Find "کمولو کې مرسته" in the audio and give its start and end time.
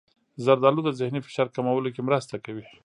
1.55-2.35